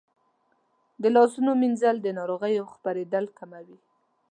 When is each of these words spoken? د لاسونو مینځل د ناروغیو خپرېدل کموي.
د 1.01 1.03
لاسونو 1.15 1.51
مینځل 1.61 1.95
د 2.01 2.07
ناروغیو 2.19 2.69
خپرېدل 2.73 3.25
کموي. 3.37 3.77